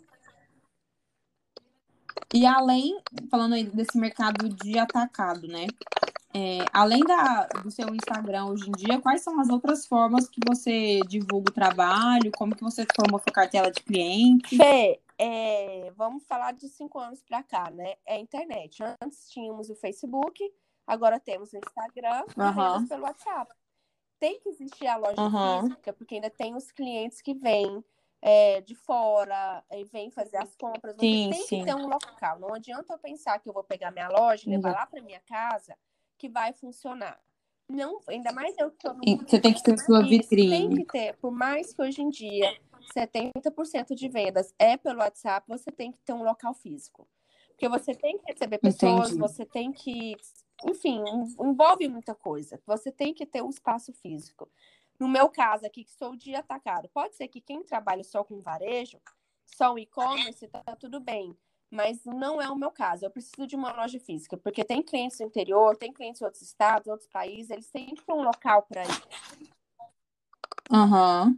[2.32, 5.66] E além, falando aí desse mercado de atacado, né?
[6.34, 10.40] É, além da, do seu Instagram hoje em dia, quais são as outras formas que
[10.48, 12.32] você divulga o trabalho?
[12.38, 14.56] Como que você formou sua cartela de cliente?
[14.56, 17.96] Fê, é, vamos falar de cinco anos para cá, né?
[18.06, 18.84] É a internet.
[19.04, 20.40] Antes tínhamos o Facebook,
[20.86, 22.52] agora temos o Instagram uhum.
[22.52, 23.52] e temos pelo WhatsApp.
[24.20, 25.62] Tem que existir a loja uhum.
[25.62, 27.84] física, porque ainda tem os clientes que vêm
[28.22, 30.96] é, de fora e vêm fazer as compras.
[30.96, 31.60] Você sim, tem sim.
[31.60, 32.38] que ter um local.
[32.40, 34.76] Não adianta eu pensar que eu vou pegar minha loja e levar uhum.
[34.76, 35.76] lá para minha casa
[36.20, 37.20] que vai funcionar.
[37.68, 40.50] Não, ainda mais eu que estou no Você tem que ter sua vitrine.
[40.50, 42.60] Tem que ter, por mais que hoje em dia
[42.96, 47.08] 70% de vendas é pelo WhatsApp, você tem que ter um local físico.
[47.50, 49.20] Porque você tem que receber pessoas, Entendi.
[49.20, 50.16] você tem que.
[50.66, 51.04] Enfim,
[51.40, 52.60] envolve muita coisa.
[52.66, 54.50] Você tem que ter um espaço físico.
[55.00, 58.40] No meu caso aqui, que sou de atacado, pode ser que quem trabalha só com
[58.40, 59.00] varejo,
[59.46, 61.38] só o e-commerce, tá tudo bem
[61.70, 63.06] mas não é o meu caso.
[63.06, 66.42] Eu preciso de uma loja física, porque tem clientes no interior, tem clientes em outros
[66.42, 69.04] estados, outros países, eles têm que ter um local para ir.
[70.72, 71.38] Uhum.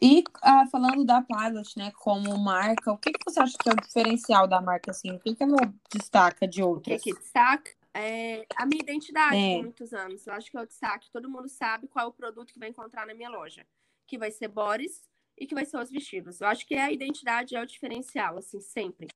[0.00, 3.72] E ah, falando da Pilot, né, como marca, o que, que você acha que é
[3.72, 5.12] o diferencial da marca, assim?
[5.12, 7.00] O que, que ela destaca de outras?
[7.00, 7.70] O que, que destaca?
[7.94, 9.56] É a minha identidade é.
[9.56, 10.26] por muitos anos.
[10.26, 11.10] Eu acho que é o destaque.
[11.12, 13.64] Todo mundo sabe qual é o produto que vai encontrar na minha loja.
[14.06, 15.02] Que vai ser Boris,
[15.38, 16.40] e que vai ser os vestidos.
[16.40, 19.08] Eu acho que a identidade é o diferencial, assim, sempre.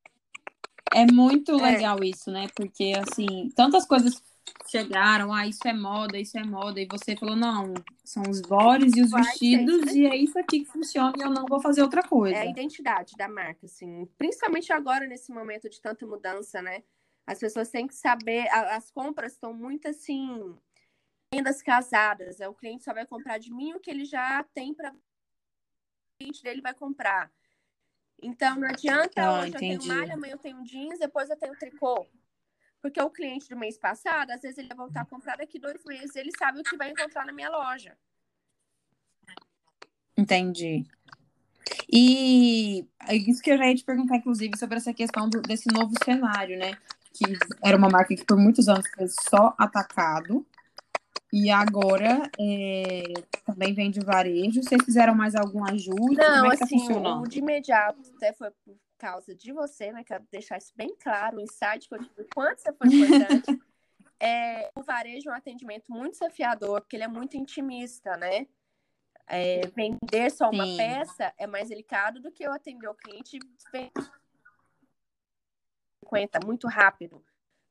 [0.93, 1.73] É muito é.
[1.73, 2.07] legal é.
[2.07, 2.47] isso, né?
[2.55, 4.23] Porque, assim, tantas coisas
[4.69, 7.75] chegaram, ah, isso é moda, isso é moda, e você falou, não,
[8.05, 11.31] são os bores e os vai vestidos, e é isso aqui que funciona e eu
[11.31, 12.37] não vou fazer outra coisa.
[12.37, 16.83] É a identidade da marca, assim, principalmente agora, nesse momento de tanta mudança, né?
[17.27, 20.55] As pessoas têm que saber, as compras estão muito assim,
[21.33, 24.73] vendas casadas, é o cliente só vai comprar de mim o que ele já tem
[24.73, 24.95] para
[26.19, 27.31] cliente dele vai comprar.
[28.23, 29.75] Então, não adianta ah, hoje entendi.
[29.75, 32.07] eu tenho malha, amanhã eu tenho jeans, depois eu tenho tricô.
[32.81, 35.85] Porque o cliente do mês passado, às vezes ele vai voltar a comprar daqui dois
[35.85, 37.97] meses, ele sabe o que vai encontrar na minha loja.
[40.17, 40.87] Entendi.
[41.93, 45.93] E isso que eu já ia te perguntar, inclusive, sobre essa questão do, desse novo
[46.05, 46.77] cenário, né?
[47.13, 47.25] Que
[47.63, 50.47] era uma marca que por muitos anos foi só atacado.
[51.33, 53.03] E agora é,
[53.45, 54.63] também vem de varejo.
[54.63, 56.17] Vocês fizeram mais algum ajuste?
[56.17, 60.05] Não, é tá assim, tá o de imediato até foi por causa de você, né?
[60.05, 63.63] Quero deixar isso bem claro, o insight que eu tive, quanto você foi importante.
[64.21, 68.47] é, o varejo é um atendimento muito desafiador, porque ele é muito intimista, né?
[69.29, 70.77] É, vender só uma Sim.
[70.77, 73.41] peça é mais delicado do que eu atender o cliente
[76.05, 77.21] 50 muito rápido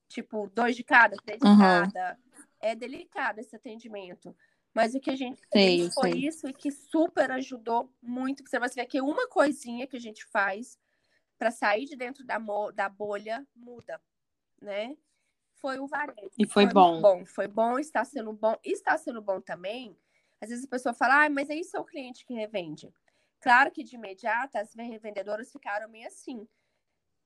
[0.08, 1.58] Tipo, dois de cada, três de uhum.
[1.58, 2.18] cada.
[2.66, 4.36] É delicado esse atendimento.
[4.74, 6.28] Mas o que a gente fez foi sei.
[6.28, 8.44] isso e que super ajudou muito.
[8.44, 10.78] Você vai ver que uma coisinha que a gente faz
[11.38, 12.40] para sair de dentro da,
[12.74, 14.02] da bolha muda,
[14.60, 14.98] né?
[15.54, 16.32] Foi o varejo.
[16.40, 17.02] E foi, foi bom.
[17.02, 17.26] bom.
[17.26, 18.56] Foi bom, está sendo bom.
[18.64, 19.96] Está sendo bom também.
[20.42, 22.92] Às vezes a pessoa fala, ah, mas é isso é o cliente que revende.
[23.40, 26.48] Claro que de imediato as revendedoras ficaram meio assim.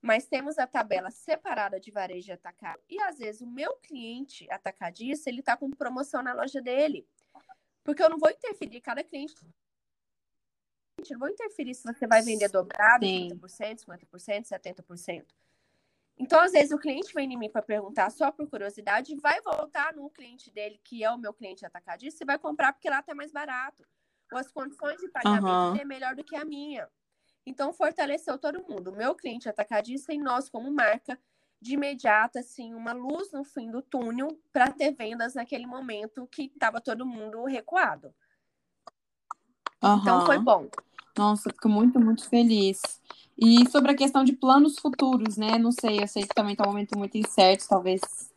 [0.02, 2.80] Mas temos a tabela separada de varejo e atacado.
[2.88, 7.06] E às vezes o meu cliente atacadista, ele está com promoção na loja dele.
[7.84, 9.34] Porque eu não vou interferir, cada cliente
[11.10, 13.28] não vou interferir se você vai vender dobrado, Sim.
[13.30, 15.24] 30%, 50%, 70%.
[16.18, 19.94] Então, às vezes, o cliente vem em mim para perguntar só por curiosidade, vai voltar
[19.94, 23.14] no cliente dele, que é o meu cliente atacadista, e vai comprar porque lá tá
[23.14, 23.82] mais barato.
[24.30, 25.76] Ou as condições de pagamento uhum.
[25.76, 26.86] é melhor do que a minha.
[27.46, 28.92] Então, fortaleceu todo mundo.
[28.92, 31.18] Meu cliente atacadista e nós, como marca,
[31.60, 36.44] de imediato, assim, uma luz no fim do túnel para ter vendas naquele momento que
[36.44, 38.14] estava todo mundo recuado.
[39.82, 39.98] Uhum.
[39.98, 40.68] Então, foi bom.
[41.16, 42.80] Nossa, fico muito, muito feliz.
[43.36, 45.58] E sobre a questão de planos futuros, né?
[45.58, 48.29] Não sei, eu sei que também está um momento muito incerto, talvez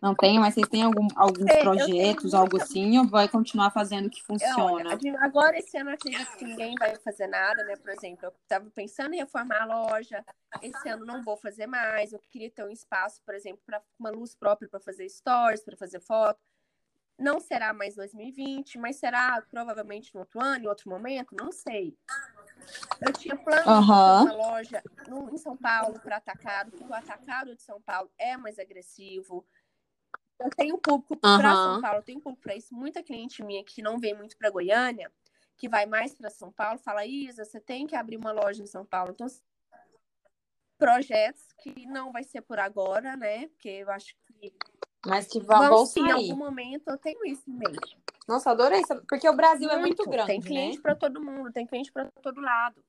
[0.00, 4.06] não tenha, mas vocês têm algum, alguns sei, projetos, algo assim, ou vai continuar fazendo
[4.06, 4.90] o que funciona?
[4.90, 7.76] Olha, agora, esse ano, eu acredito que ninguém vai fazer nada, né?
[7.76, 10.24] Por exemplo, eu estava pensando em reformar a loja,
[10.62, 14.10] esse ano não vou fazer mais, eu queria ter um espaço, por exemplo, para uma
[14.10, 16.40] luz própria para fazer stories, para fazer foto.
[17.18, 21.94] Não será mais 2020, mas será provavelmente no outro ano, em outro momento, não sei.
[23.06, 24.24] Eu tinha plano uhum.
[24.24, 28.10] de uma loja no, em São Paulo para atacado, porque o atacado de São Paulo
[28.16, 29.46] é mais agressivo.
[30.40, 31.38] Eu tenho público uhum.
[31.38, 32.74] para São Paulo, eu tenho público para isso.
[32.74, 35.12] Muita cliente minha que não vem muito para Goiânia,
[35.56, 38.66] que vai mais para São Paulo, fala: Isa, você tem que abrir uma loja em
[38.66, 39.12] São Paulo.
[39.12, 39.26] Então,
[40.78, 43.48] projetos que não vai ser por agora, né?
[43.48, 44.52] Porque eu acho que
[45.06, 46.04] mas que vão, vão sair.
[46.04, 47.80] Em algum momento eu tenho isso mesmo.
[48.28, 48.94] Nossa, adorei isso.
[49.08, 49.78] Porque o Brasil muito.
[49.78, 50.26] é muito grande.
[50.26, 50.82] Tem cliente né?
[50.82, 52.82] para todo mundo, tem cliente para todo lado.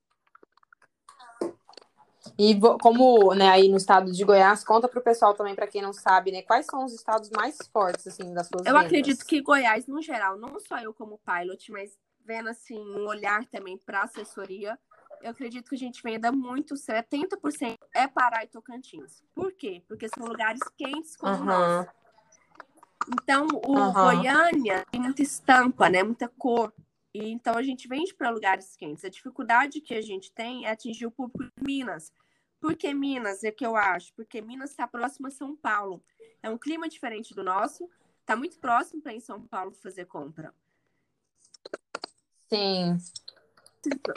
[2.38, 5.82] E como né, aí no estado de Goiás, conta para o pessoal também, para quem
[5.82, 6.44] não sabe, né?
[6.44, 8.86] Quais são os estados mais fortes, assim, das suas Eu vendas?
[8.86, 13.44] acredito que Goiás, no geral, não só eu como pilot, mas vendo, assim, um olhar
[13.46, 14.78] também para assessoria,
[15.22, 19.24] eu acredito que a gente venda muito, 70% é Pará e Tocantins.
[19.34, 19.84] Por quê?
[19.88, 21.46] Porque são lugares quentes como uhum.
[21.46, 21.88] nós.
[23.14, 23.94] Então, o uhum.
[23.94, 26.04] Goiânia tem muita estampa, né?
[26.04, 26.74] Muita cor.
[27.14, 29.04] E, então, a gente vende para lugares quentes.
[29.04, 32.14] A dificuldade que a gente tem é atingir o público de Minas.
[32.60, 33.44] Por que Minas?
[33.44, 34.14] É que eu acho.
[34.14, 36.04] Porque Minas está próximo a São Paulo.
[36.42, 37.90] É um clima diferente do nosso.
[38.22, 40.54] Está muito próximo para em São Paulo fazer compra.
[42.50, 42.98] Sim.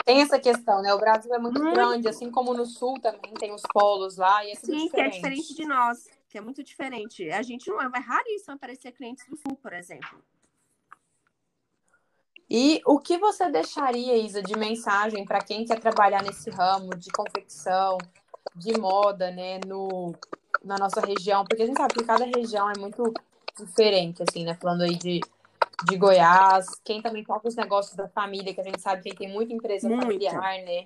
[0.05, 0.93] Tem essa questão, né?
[0.93, 4.45] O Brasil é muito, muito, grande, assim como no sul também tem os polos lá.
[4.45, 7.29] E é Sim, que é diferente de nós que é muito diferente.
[7.31, 10.21] A gente não é, é raríssimo aparecer clientes do Sul, por exemplo.
[12.49, 17.09] E o que você deixaria, Isa, de mensagem para quem quer trabalhar nesse ramo de
[17.11, 17.97] confecção,
[18.55, 20.13] de moda, né, no,
[20.63, 21.43] na nossa região?
[21.43, 23.13] Porque a gente sabe que cada região é muito
[23.57, 24.53] diferente, assim, né?
[24.61, 25.21] Falando aí de,
[25.87, 29.31] de Goiás, quem também toca os negócios da família, que a gente sabe que tem
[29.31, 30.03] muita empresa muito.
[30.03, 30.85] familiar, né?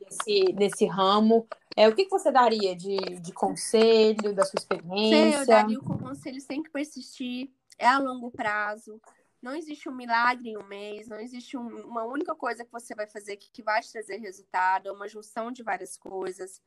[0.00, 1.46] nesse, nesse ramo.
[1.76, 5.32] É, o que, que você daria de, de conselho, da sua experiência?
[5.32, 9.00] Sim, eu daria o conselho sem que persistir, é a longo prazo.
[9.42, 12.94] Não existe um milagre em um mês, não existe um, uma única coisa que você
[12.94, 16.62] vai fazer que, que vai te trazer resultado, é uma junção de várias coisas.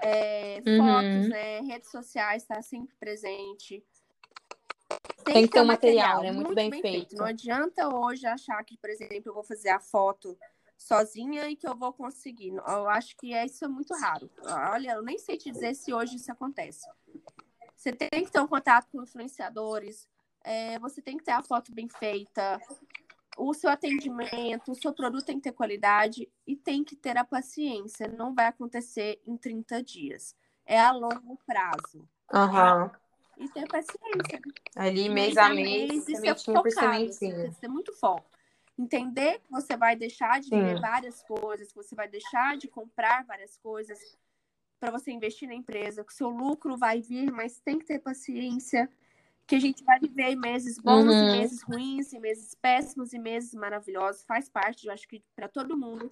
[0.00, 0.78] É, uhum.
[0.78, 1.60] Fotos, né?
[1.60, 3.84] Redes sociais, está sempre presente.
[5.24, 6.32] Tem, Tem que ter um material, material né?
[6.32, 7.08] Muito, muito bem, bem feito.
[7.08, 7.16] feito.
[7.16, 10.38] Não adianta hoje achar que, por exemplo, eu vou fazer a foto
[10.76, 12.54] sozinha e que eu vou conseguir.
[12.54, 14.30] Eu acho que é, isso é muito raro.
[14.72, 16.86] Olha, eu nem sei te dizer se hoje isso acontece.
[17.74, 20.08] Você tem que ter um contato com influenciadores,
[20.44, 22.60] é, você tem que ter a foto bem feita,
[23.36, 27.24] o seu atendimento, o seu produto tem que ter qualidade e tem que ter a
[27.24, 28.06] paciência.
[28.06, 30.36] Não vai acontecer em 30 dias.
[30.64, 32.08] É a longo prazo.
[32.32, 32.90] Uhum.
[33.38, 34.40] E ter paciência.
[34.76, 37.34] Ali, mês, mês a mês, mês por sementinha.
[37.34, 38.34] Tem que ter muito foco
[38.78, 43.24] entender que você vai deixar de ver várias coisas, que você vai deixar de comprar
[43.24, 43.98] várias coisas
[44.80, 48.00] para você investir na empresa, que o seu lucro vai vir, mas tem que ter
[48.00, 48.90] paciência,
[49.46, 51.12] que a gente vai viver meses bons uhum.
[51.12, 55.48] e meses ruins, e meses péssimos e meses maravilhosos, faz parte, eu acho que para
[55.48, 56.10] todo mundo.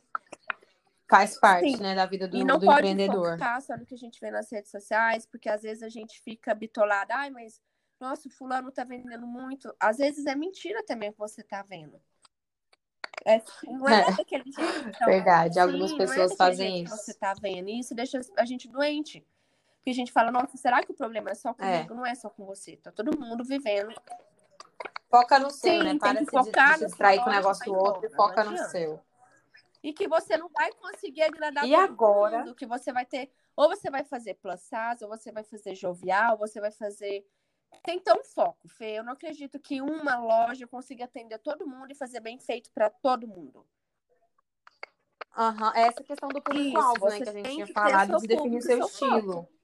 [1.08, 1.82] Faz parte, Sim.
[1.82, 3.32] né, da vida do, e não do pode empreendedor.
[3.32, 6.20] Focar só no que a gente vê nas redes sociais, porque às vezes a gente
[6.20, 7.60] fica bitolada, ai, mas
[8.00, 9.74] nossa, o fulano tá vendendo muito.
[9.78, 12.00] Às vezes é mentira também que você tá vendo.
[13.24, 14.12] É, não é, é.
[14.16, 14.88] daquele jeito.
[14.88, 16.96] Então, Verdade, algumas é pessoas é fazem isso.
[16.96, 19.24] você tá vendo isso deixa a gente doente.
[19.82, 21.54] Porque a gente fala, nossa, será que o problema é só é.
[21.54, 21.92] comigo?
[21.92, 21.96] É.
[21.96, 22.76] Não é só com você.
[22.76, 23.92] Tá todo mundo vivendo.
[25.10, 25.98] Foca no seu, Sim, né?
[25.98, 29.00] Para de, se distrair com o negócio do outro e foca no seu.
[29.82, 32.38] E que você não vai conseguir agradar e agora?
[32.38, 32.54] mundo.
[32.54, 33.32] Que você vai ter.
[33.56, 37.26] Ou você vai fazer plus size, ou você vai fazer jovial, ou você vai fazer.
[37.82, 38.98] Tem tão foco, Fê.
[38.98, 42.88] Eu não acredito que uma loja consiga atender todo mundo e fazer bem feito para
[42.88, 43.66] todo mundo.
[45.36, 45.76] Aham, uhum.
[45.76, 47.20] essa questão do público-alvo, né?
[47.20, 49.32] Que a gente tinha falado de definir seu, seu estilo.
[49.32, 49.61] Foco.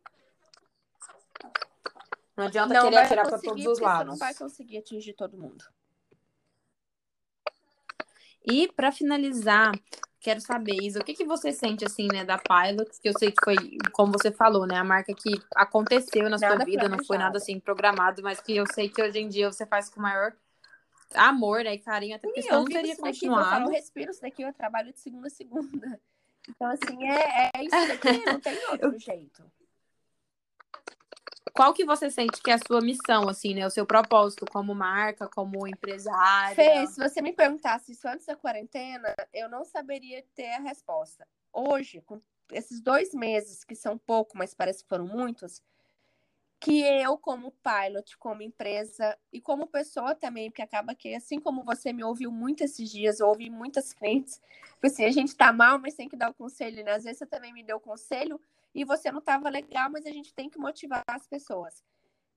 [2.39, 4.05] Não adianta não querer atirar para todos os lados.
[4.05, 5.65] Você não vai conseguir atingir todo mundo.
[8.47, 9.73] E para finalizar,
[10.21, 13.33] quero saber, Isa, o que, que você sente assim, né, da Pilot, que eu sei
[13.33, 13.57] que foi,
[13.93, 17.39] como você falou, né, a marca que aconteceu na nada sua vida, não foi nada
[17.39, 20.33] assim programado, mas que eu sei que hoje em dia você faz com maior
[21.17, 23.67] amor, né, e carinho, até porque senão não teria continuado.
[23.67, 26.01] eu respiro isso daqui, eu trabalho de segunda a segunda.
[26.49, 29.58] Então, assim, é, é isso daqui, não tem outro jeito.
[31.55, 33.67] Qual que você sente que é a sua missão, assim, né?
[33.67, 36.55] O seu propósito como marca, como empresária?
[36.55, 41.27] Fê, se você me perguntasse isso antes da quarentena, eu não saberia ter a resposta.
[41.53, 42.21] Hoje, com
[42.53, 45.63] esses dois meses, que são pouco, mas parece que foram muitos,
[46.61, 51.63] que eu, como pilot, como empresa e como pessoa também, porque acaba que, assim como
[51.63, 54.41] você me ouviu muito esses dias, eu ouvi muitas clientes,
[54.83, 56.93] assim, a gente tá mal, mas tem que dar o conselho, né?
[56.93, 58.41] Às vezes você também me deu o conselho
[58.79, 61.85] e você não estava legal, mas a gente tem que motivar as pessoas.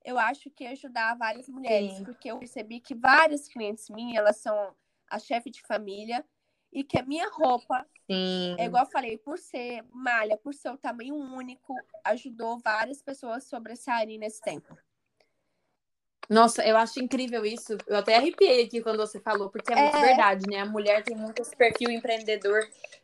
[0.03, 2.03] Eu acho que ajudar várias mulheres, Sim.
[2.03, 4.75] porque eu percebi que várias clientes minhas, elas são
[5.07, 6.25] a chefe de família,
[6.73, 8.55] e que a minha roupa, Sim.
[8.57, 11.75] é igual eu falei, por ser malha, por ser o tamanho único,
[12.05, 14.75] ajudou várias pessoas a sobressaírem nesse tempo.
[16.31, 17.77] Nossa, eu acho incrível isso.
[17.85, 20.61] Eu até arrepiei aqui quando você falou, porque é, é, muito verdade, né?
[20.61, 22.61] A mulher tem muito esse perfil empreendedor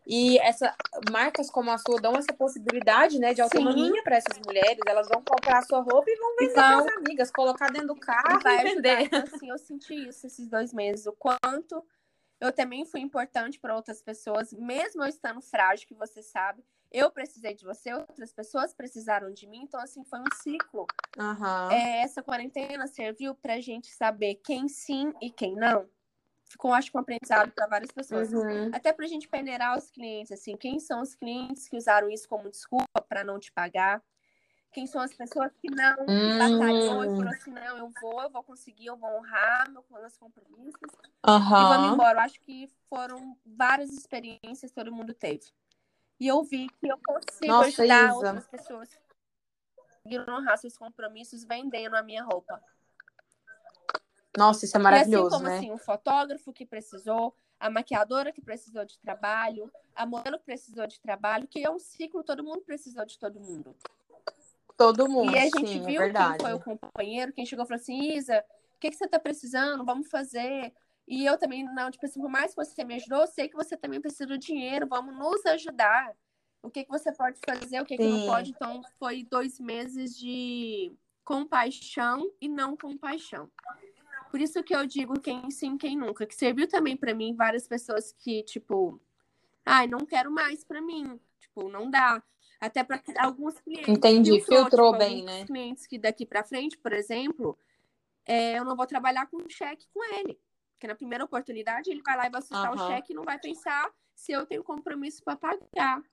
[0.08, 0.74] e essa
[1.12, 4.80] marcas como a sua dão essa possibilidade, né, de autonomia para essas mulheres.
[4.88, 7.90] Elas vão comprar a sua roupa e vão vender então, para as amigas, colocar dentro
[7.90, 9.02] do carro e, vender.
[9.02, 11.84] Então, assim, eu senti isso esses dois meses, o quanto
[12.40, 16.63] eu também fui importante para outras pessoas, mesmo eu estando frágil, que você sabe.
[16.91, 20.88] Eu precisei de você, outras pessoas precisaram de mim, então assim foi um ciclo.
[21.17, 21.71] Uhum.
[21.71, 25.88] É, essa quarentena serviu para a gente saber quem sim e quem não.
[26.45, 28.32] Ficou, acho que, um aprendizado para várias pessoas.
[28.32, 28.71] Uhum.
[28.73, 32.28] Até para a gente peneirar os clientes, assim, quem são os clientes que usaram isso
[32.28, 34.02] como desculpa para não te pagar?
[34.78, 36.38] quem são as pessoas que não hum.
[36.38, 40.91] batalhou e falou assim, não, eu vou, eu vou conseguir, eu vou honrar meus compromissos
[41.26, 41.36] uhum.
[41.36, 42.19] e vamos embora.
[42.19, 45.52] Eu acho que foram várias experiências que todo mundo teve.
[46.19, 48.15] E eu vi que eu consigo Nossa, ajudar Isa.
[48.15, 48.89] outras pessoas
[50.15, 52.62] a honrar seus compromissos vendendo a minha roupa.
[54.38, 55.58] Nossa, isso é maravilhoso, e assim como né?
[55.58, 60.86] assim, o fotógrafo que precisou, a maquiadora que precisou de trabalho, a modelo que precisou
[60.88, 63.75] de trabalho, que é um ciclo, todo mundo precisou de todo mundo.
[64.77, 65.32] Todo mundo.
[65.32, 67.82] E a gente sim, é viu é quem foi o companheiro, quem chegou e falou
[67.82, 69.84] assim: Isa, o que, que você tá precisando?
[69.84, 70.71] Vamos fazer.
[71.08, 73.56] E eu também, não, tipo assim, por mais que você me ajudou, eu sei que
[73.56, 76.13] você também precisa do dinheiro, vamos nos ajudar.
[76.62, 78.50] O que, que você pode fazer, o que, que não pode.
[78.50, 80.91] Então, foi dois meses de
[81.24, 83.50] compaixão e não compaixão.
[84.30, 86.26] Por isso que eu digo quem sim, quem nunca.
[86.26, 89.00] Que serviu também para mim várias pessoas que, tipo,
[89.65, 91.17] ai, não quero mais para mim.
[91.39, 92.22] Tipo, não dá.
[92.60, 93.88] Até para alguns clientes.
[93.88, 95.46] Entendi, filtrou, filtrou tipo, bem, né?
[95.46, 97.58] clientes que daqui para frente, por exemplo,
[98.26, 100.38] é, eu não vou trabalhar com cheque com ele.
[100.78, 102.84] Porque na primeira oportunidade ele vai lá e vai aceitar uhum.
[102.84, 106.04] o cheque e não vai pensar se eu tenho compromisso para pagar.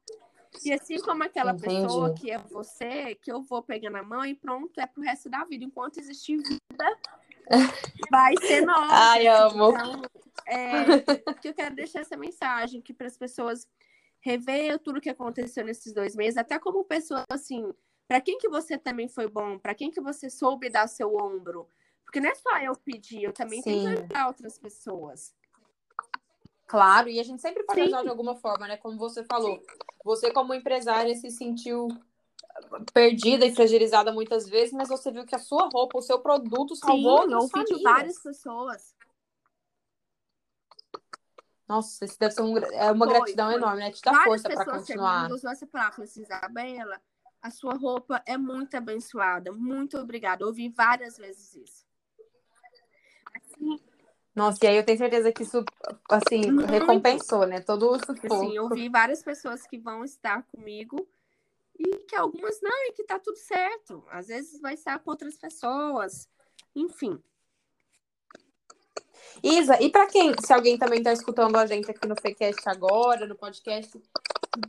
[0.65, 1.83] E assim como aquela Entendi.
[1.83, 5.29] pessoa que é você, que eu vou pegar na mão e pronto, é pro resto
[5.29, 5.65] da vida.
[5.65, 6.99] Enquanto existir vida,
[8.11, 8.95] vai ser nossa.
[8.95, 9.71] Ai, amo.
[9.71, 10.03] Então,
[10.47, 13.69] é, que eu quero deixar essa mensagem que para as pessoas
[14.21, 17.71] rever tudo que aconteceu nesses dois meses, até como pessoa assim,
[18.09, 21.69] para quem que você também foi bom, para quem que você soube dar seu ombro,
[22.05, 23.71] porque não é só eu pedir, eu também Sim.
[23.71, 25.35] tenho que ajudar outras pessoas.
[26.67, 27.87] Claro, e a gente sempre pode Sim.
[27.87, 28.77] ajudar de alguma forma, né?
[28.77, 29.63] Como você falou,
[30.05, 31.89] você como empresária se sentiu
[32.93, 36.75] perdida e fragilizada muitas vezes, mas você viu que a sua roupa, o seu produto
[36.77, 38.95] salvou Sim, eu ouvi de várias pessoas.
[41.67, 43.57] Nossa, isso deve ser um, é uma foi, gratidão foi.
[43.57, 43.91] enorme, né?
[43.91, 45.29] Te dá Várias força para continuar.
[45.29, 47.01] Você falar assim, Isabela,
[47.41, 49.51] a sua roupa é muito abençoada.
[49.53, 50.43] Muito obrigada.
[50.43, 51.87] Eu ouvi várias vezes isso.
[54.35, 55.65] Nossa, e aí eu tenho certeza que isso,
[56.11, 56.69] assim, muito.
[56.69, 57.61] recompensou, né?
[57.61, 58.41] Todo o sufoco.
[58.41, 61.07] Sim, eu vi várias pessoas que vão estar comigo
[61.79, 64.05] e que algumas não, e que tá tudo certo.
[64.11, 66.29] Às vezes vai estar com outras pessoas.
[66.75, 67.23] Enfim.
[69.43, 73.27] Isa, e para quem, se alguém também está escutando a gente aqui no Facecast agora,
[73.27, 74.01] no podcast,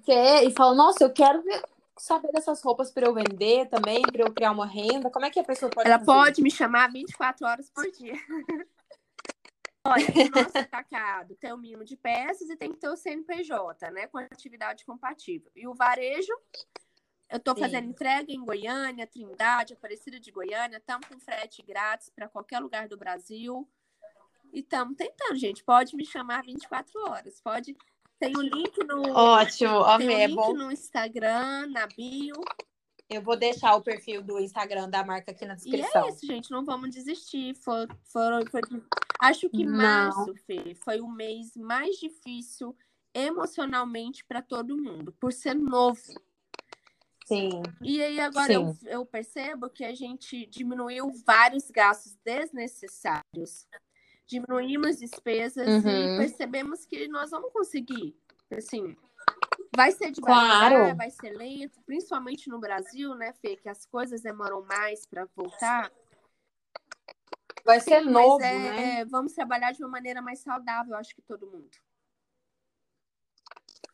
[0.03, 1.61] quer e fala, nossa, eu quero ver
[1.97, 5.09] saber dessas roupas para eu vender também, para eu criar uma renda?
[5.09, 6.05] Como é que a pessoa pode Ela fazer?
[6.05, 8.13] pode me chamar 24 horas por dia.
[9.85, 13.91] Olha, o nosso atacado tem o mínimo de peças e tem que ter o CNPJ,
[13.91, 14.07] né?
[14.07, 15.51] Com atividade compatível.
[15.55, 16.33] E o varejo,
[17.29, 22.27] eu estou fazendo entrega em Goiânia, Trindade, Aparecida de Goiânia, estamos com frete grátis para
[22.27, 23.69] qualquer lugar do Brasil.
[24.51, 25.63] E estamos tentando, gente.
[25.63, 27.39] Pode me chamar 24 horas.
[27.41, 27.75] Pode.
[28.17, 29.13] Tem o um link no.
[29.13, 30.07] Ótimo, amei.
[30.07, 30.53] Tem um é link bom.
[30.53, 32.35] no Instagram, na bio.
[33.09, 36.05] Eu vou deixar o perfil do Instagram da marca aqui na descrição.
[36.05, 36.49] E é isso, gente.
[36.51, 37.53] Não vamos desistir.
[37.55, 38.31] For, for.
[39.19, 39.77] Acho que Não.
[39.77, 42.75] março, Fê, foi o mês mais difícil
[43.13, 46.01] emocionalmente para todo mundo, por ser novo.
[47.25, 47.63] Sim.
[47.81, 53.67] E aí agora eu, eu percebo que a gente diminuiu vários gastos desnecessários.
[54.27, 55.89] Diminuímos despesas Uhum.
[55.89, 58.15] e percebemos que nós vamos conseguir.
[58.51, 58.95] Assim,
[59.75, 60.95] vai ser devagar, Claro.
[60.95, 65.91] vai ser lento, principalmente no Brasil, né, Fê, que as coisas demoram mais para voltar.
[67.65, 69.05] Vai ser novo, é, né?
[69.05, 71.71] vamos trabalhar de uma maneira mais saudável, acho que todo mundo.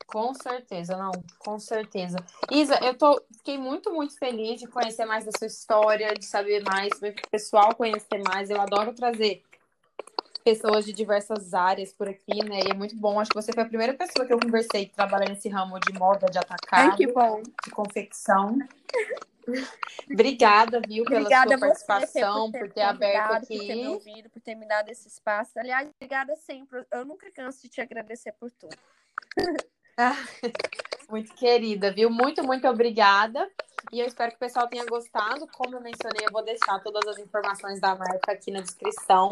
[0.07, 2.17] Com certeza, não, com certeza.
[2.51, 6.61] Isa, eu tô, fiquei muito, muito feliz de conhecer mais da sua história, de saber
[6.65, 8.49] mais, o pessoal conhecer mais.
[8.49, 9.41] Eu adoro trazer
[10.41, 12.59] pessoas de diversas áreas por aqui, né?
[12.67, 13.19] E é muito bom.
[13.19, 15.93] Acho que você foi a primeira pessoa que eu conversei que trabalha nesse ramo de
[15.93, 17.41] moda, de atacado, Ai, que bom.
[17.63, 18.57] de confecção.
[20.11, 23.57] Obrigada, viu, pela Obrigada sua a você, Fê, participação, por ter, aberto convidado, Por ter
[23.57, 23.87] me aqui.
[23.87, 25.51] ouvido, por ter me dado esse espaço.
[25.57, 26.85] Aliás, obrigada sempre.
[26.91, 28.75] Eu nunca canso de te agradecer por tudo.
[31.09, 32.09] Muito querida, viu?
[32.09, 33.49] Muito, muito obrigada.
[33.91, 35.47] E eu espero que o pessoal tenha gostado.
[35.47, 39.29] Como eu mencionei, eu vou deixar todas as informações da marca aqui na descrição.